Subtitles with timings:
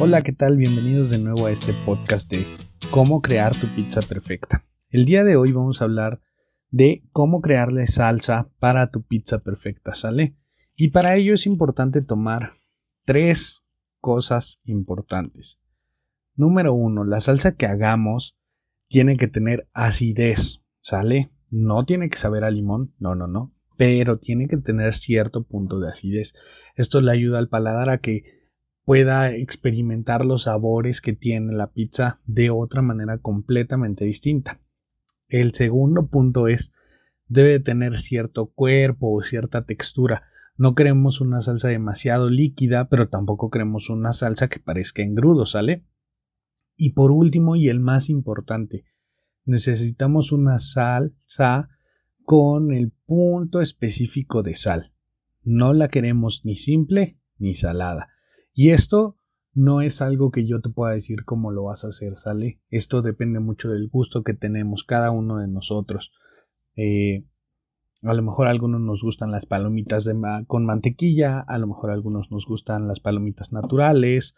[0.00, 0.56] Hola, ¿qué tal?
[0.56, 2.44] Bienvenidos de nuevo a este podcast de
[2.90, 4.64] cómo crear tu pizza perfecta.
[4.90, 6.20] El día de hoy vamos a hablar
[6.70, 10.34] de cómo crearle salsa para tu pizza perfecta, ¿sale?
[10.74, 12.50] Y para ello es importante tomar
[13.04, 13.64] tres
[14.00, 15.60] cosas importantes.
[16.34, 18.36] Número uno, la salsa que hagamos
[18.88, 21.30] tiene que tener acidez, ¿sale?
[21.50, 25.78] No tiene que saber a limón, no, no, no, pero tiene que tener cierto punto
[25.78, 26.34] de acidez.
[26.74, 28.43] Esto le ayuda al paladar a que
[28.84, 34.60] pueda experimentar los sabores que tiene la pizza de otra manera completamente distinta.
[35.28, 36.72] El segundo punto es
[37.26, 40.24] debe tener cierto cuerpo o cierta textura.
[40.56, 45.84] No queremos una salsa demasiado líquida, pero tampoco queremos una salsa que parezca engrudo, ¿sale?
[46.76, 48.84] Y por último, y el más importante,
[49.44, 51.68] necesitamos una salsa
[52.24, 54.92] con el punto específico de sal.
[55.42, 58.13] No la queremos ni simple ni salada.
[58.54, 59.18] Y esto
[59.52, 62.60] no es algo que yo te pueda decir cómo lo vas a hacer, ¿sale?
[62.70, 66.12] Esto depende mucho del gusto que tenemos cada uno de nosotros.
[66.76, 67.24] Eh,
[68.02, 70.08] a lo mejor a algunos nos gustan las palomitas
[70.46, 74.34] con mantequilla, a lo mejor a algunos nos gustan las palomitas naturales,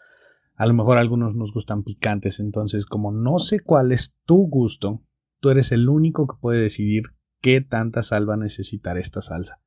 [0.54, 2.40] a lo mejor a algunos nos gustan picantes.
[2.40, 5.02] Entonces, como no sé cuál es tu gusto,
[5.40, 7.04] tú eres el único que puede decidir
[7.40, 9.60] qué tanta sal va a necesitar esta salsa.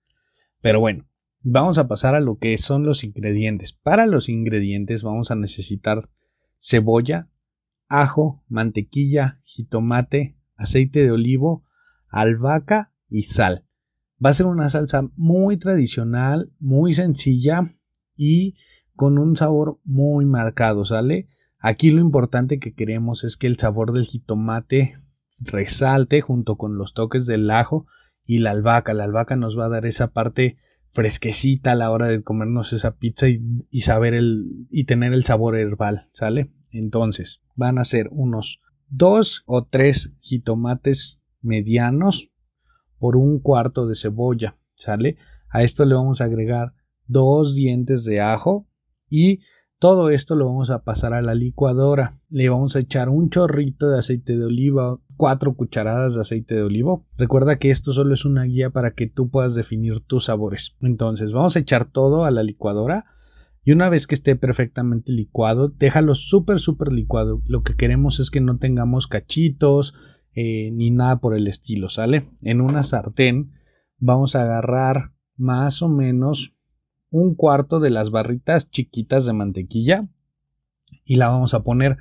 [0.61, 1.05] Pero bueno,
[1.41, 3.71] Vamos a pasar a lo que son los ingredientes.
[3.71, 6.09] Para los ingredientes vamos a necesitar
[6.57, 7.29] cebolla,
[7.87, 11.63] ajo, mantequilla, jitomate, aceite de olivo,
[12.09, 13.63] albahaca y sal.
[14.23, 17.71] Va a ser una salsa muy tradicional, muy sencilla
[18.17, 18.55] y
[18.97, 21.29] con un sabor muy marcado, ¿sale?
[21.57, 24.93] Aquí lo importante que queremos es que el sabor del jitomate
[25.39, 27.87] resalte junto con los toques del ajo
[28.25, 28.93] y la albahaca.
[28.93, 30.57] La albahaca nos va a dar esa parte
[30.91, 35.57] fresquecita a la hora de comernos esa pizza y, saber el y tener el sabor
[35.57, 36.51] herbal, ¿sale?
[36.71, 42.31] Entonces, van a ser unos dos o tres jitomates medianos
[42.97, 45.17] por un cuarto de cebolla, ¿sale?
[45.49, 46.73] A esto le vamos a agregar
[47.07, 48.67] dos dientes de ajo
[49.09, 49.39] y
[49.79, 52.13] todo esto lo vamos a pasar a la licuadora.
[52.29, 56.63] Le vamos a echar un chorrito de aceite de oliva, cuatro cucharadas de aceite de
[56.63, 57.05] olivo.
[57.17, 60.75] Recuerda que esto solo es una guía para que tú puedas definir tus sabores.
[60.81, 63.05] Entonces vamos a echar todo a la licuadora
[63.63, 67.41] y una vez que esté perfectamente licuado, déjalo súper súper licuado.
[67.45, 69.93] Lo que queremos es que no tengamos cachitos
[70.33, 72.25] eh, ni nada por el estilo, ¿sale?
[72.43, 73.53] En una sartén
[73.97, 76.58] vamos a agarrar más o menos
[77.09, 80.01] un cuarto de las barritas chiquitas de mantequilla
[81.05, 81.97] y la vamos a poner.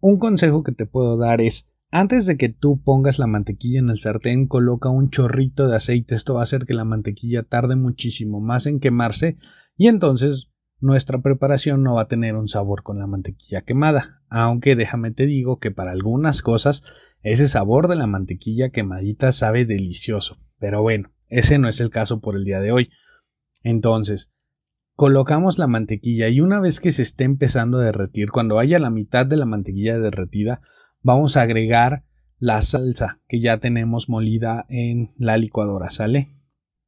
[0.00, 3.88] Un consejo que te puedo dar es antes de que tú pongas la mantequilla en
[3.88, 6.16] el sartén, coloca un chorrito de aceite.
[6.16, 9.36] Esto va a hacer que la mantequilla tarde muchísimo más en quemarse
[9.76, 10.50] y entonces
[10.80, 14.22] nuestra preparación no va a tener un sabor con la mantequilla quemada.
[14.28, 16.84] Aunque déjame te digo que para algunas cosas
[17.22, 20.38] ese sabor de la mantequilla quemadita sabe delicioso.
[20.58, 22.90] Pero bueno, ese no es el caso por el día de hoy.
[23.62, 24.33] Entonces,
[24.94, 28.90] colocamos la mantequilla y una vez que se esté empezando a derretir, cuando haya la
[28.90, 30.60] mitad de la mantequilla derretida,
[31.02, 32.04] vamos a agregar
[32.38, 36.28] la salsa que ya tenemos molida en la licuadora, ¿sale?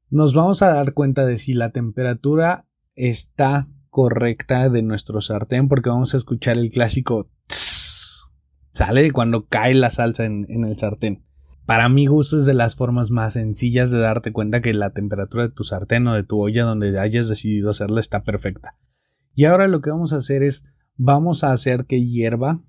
[0.08, 5.88] Nos vamos a dar cuenta de si la temperatura está correcta de nuestro sartén porque
[5.90, 8.28] vamos a escuchar el clásico tss,
[8.70, 11.24] sale cuando cae la salsa en, en el sartén.
[11.66, 15.48] Para mi gusto es de las formas más sencillas de darte cuenta que la temperatura
[15.48, 18.76] de tu sartén o de tu olla donde hayas decidido hacerla está perfecta.
[19.34, 22.62] Y ahora lo que vamos a hacer es vamos a hacer que hierva,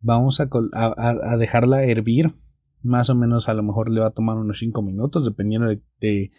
[0.00, 2.34] vamos a, dejarla hervir,
[2.82, 5.68] más o menos a lo mejor le va a tomar unos 5 minutos dependiendo
[6.00, 6.30] de,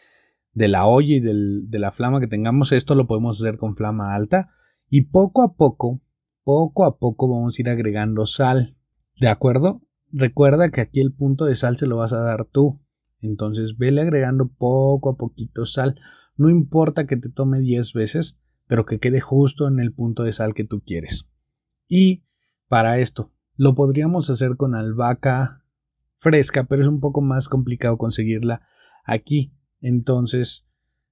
[0.53, 2.71] de, la olla y de la flama que tengamos.
[2.71, 4.49] Esto lo podemos hacer con flama alta
[4.89, 6.01] y poco a poco,
[6.43, 8.75] poco a poco vamos a ir agregando sal.
[9.19, 9.81] ¿De acuerdo?
[10.11, 12.79] Recuerda que aquí el punto de sal se lo vas a dar tú.
[13.21, 15.99] Entonces vele agregando poco a poquito sal.
[16.37, 20.31] No importa que te tome 10 veces, pero que quede justo en el punto de
[20.31, 21.29] sal que tú quieres.
[21.87, 22.23] Y
[22.67, 25.63] para esto, lo podríamos hacer con albahaca
[26.17, 28.61] fresca, pero es un poco más complicado conseguirla
[29.03, 29.53] aquí.
[29.81, 30.67] Entonces,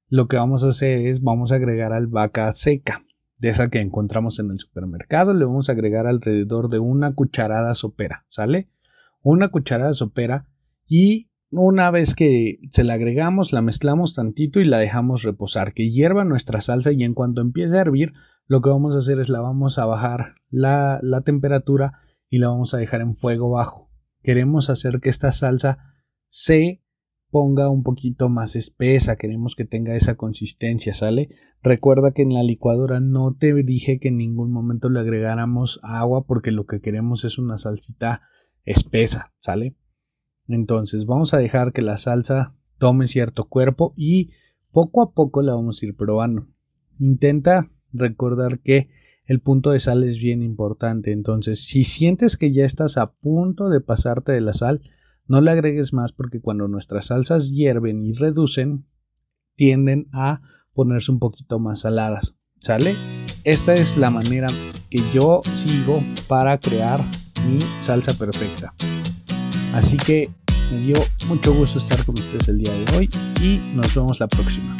[0.07, 3.01] lo que vamos a hacer es vamos a agregar albahaca seca,
[3.37, 7.73] de esa que encontramos en el supermercado, le vamos a agregar alrededor de una cucharada
[7.75, 8.69] sopera, ¿sale?
[9.21, 10.47] Una cucharada sopera
[10.85, 15.89] y una vez que se la agregamos, la mezclamos tantito y la dejamos reposar, que
[15.89, 18.13] hierva nuestra salsa y en cuanto empiece a hervir,
[18.47, 21.99] lo que vamos a hacer es la vamos a bajar la, la temperatura
[22.29, 23.89] y la vamos a dejar en fuego bajo.
[24.23, 25.77] Queremos hacer que esta salsa
[26.27, 26.81] se
[27.29, 31.29] ponga un poquito más espesa, queremos que tenga esa consistencia, ¿sale?
[31.61, 36.25] Recuerda que en la licuadora no te dije que en ningún momento le agregáramos agua
[36.25, 38.21] porque lo que queremos es una salsita
[38.67, 39.75] espesa, ¿sale?
[40.47, 44.31] Entonces vamos a dejar que la salsa tome cierto cuerpo y
[44.71, 46.47] poco a poco la vamos a ir probando.
[46.99, 48.89] Intenta recordar que
[49.25, 51.11] el punto de sal es bien importante.
[51.11, 54.81] Entonces, si sientes que ya estás a punto de pasarte de la sal,
[55.27, 58.85] no le agregues más porque cuando nuestras salsas hierven y reducen,
[59.55, 60.41] tienden a
[60.73, 62.37] ponerse un poquito más saladas.
[62.59, 62.95] ¿Sale?
[63.43, 64.47] Esta es la manera
[64.89, 67.03] que yo sigo para crear
[67.47, 68.73] mi salsa perfecta.
[69.73, 70.29] Así que
[70.71, 70.95] me dio
[71.27, 73.09] mucho gusto estar con ustedes el día de hoy
[73.41, 74.75] y nos vemos la próxima.